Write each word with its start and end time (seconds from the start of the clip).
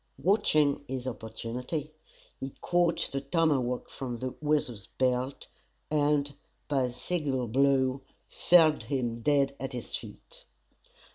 Watching 0.17 0.83
his 0.87 1.05
opportunity, 1.07 1.93
he 2.39 2.55
caught 2.59 3.07
the 3.11 3.21
tomahawk 3.21 3.87
from 3.87 4.17
the 4.17 4.33
Weasel's 4.41 4.87
belt, 4.87 5.45
and 5.91 6.33
by 6.67 6.85
a 6.85 6.91
single 6.91 7.47
blow, 7.47 8.01
felled 8.27 8.81
him 8.85 9.21
dead 9.21 9.55
at 9.59 9.73
his 9.73 9.95
feet. 9.95 10.45